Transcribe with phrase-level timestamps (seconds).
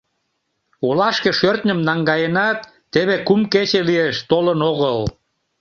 [0.87, 2.59] Олашке шӧртньым наҥгаенат,
[2.93, 4.97] теве кум кече лиеш, толын огыл.